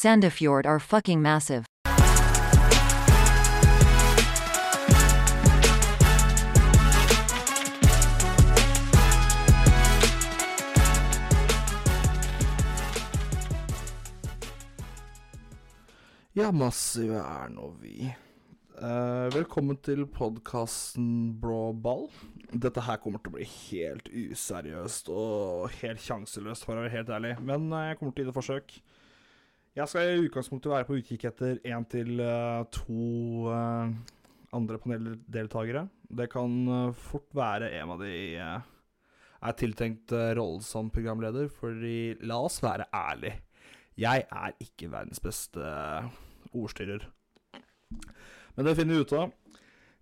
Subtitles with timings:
[0.00, 1.66] Sandefjord are fucking massive.
[16.32, 18.08] Ja, massive er nå vi.
[18.08, 22.06] Eh, velkommen til podkasten Blå ball.
[22.48, 27.12] Dette her kommer til å bli helt useriøst og helt sjanseløst, for å være helt
[27.18, 27.34] ærlig.
[27.44, 28.80] Men eh, jeg kommer til å gi det forsøk.
[29.78, 33.92] Jeg skal i utgangspunktet være på utkikk etter én til eh, to eh,
[34.56, 35.84] andre paneldeltakere.
[36.10, 42.40] Det kan eh, fort være en av de er tiltenkt rollen som programleder, fordi la
[42.48, 43.36] oss være ærlig.
[43.96, 45.62] Jeg er ikke verdens beste
[46.50, 47.06] ordstyrer.
[48.56, 49.32] Men det finner vi ut av.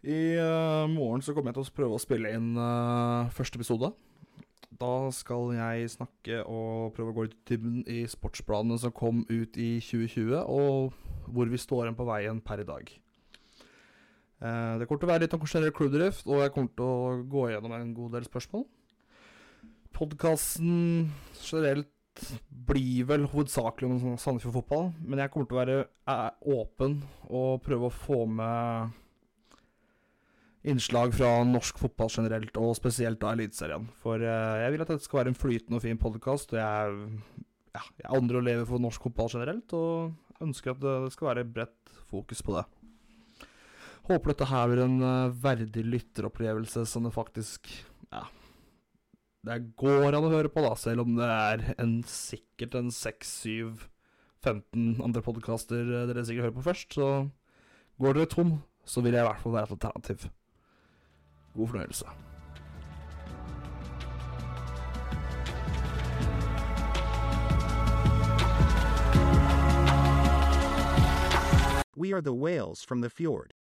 [0.09, 0.19] I
[0.91, 2.51] morgen så kommer jeg til å prøve å spille inn
[3.37, 3.93] første episode.
[4.79, 9.25] Da skal jeg snakke og prøve å gå litt i dybden i sportsplanene som kom
[9.27, 10.95] ut i 2020, og
[11.35, 12.93] hvor vi står igjen på veien per i dag.
[14.39, 17.17] Eh, det kommer til å være litt om generell klubbdrift, og jeg kommer til å
[17.27, 18.69] gå gjennom en god del spørsmål.
[19.99, 21.11] Podkasten
[21.43, 21.91] generelt
[22.71, 27.65] blir vel hovedsakelig om Sandefjord fotball, men jeg kommer til å være eh, åpen og
[27.67, 28.95] prøve å få med
[30.67, 33.87] innslag fra norsk fotball generelt, og spesielt da Eliteserien.
[34.03, 37.45] For eh, jeg vil at dette skal være en flytende og fin podkast, og jeg,
[37.77, 41.47] ja, jeg andrer å leve for norsk fotball generelt, og ønsker at det skal være
[41.47, 42.67] bredt fokus på det.
[44.09, 47.71] Håper dette her blir en eh, verdig lytteropplevelse som det faktisk
[48.09, 48.25] ja,
[49.47, 55.05] det går an å høre på, da, selv om det er en, sikkert en 6-7-15
[55.05, 56.99] andre podkaster dere sikkert hører på først.
[56.99, 57.07] Så
[58.03, 58.51] går dere tom,
[58.89, 60.27] så vil jeg i hvert fall være et alternativ.
[61.59, 62.05] God fornøyelse.
[71.97, 73.58] We are the whales from the fjord.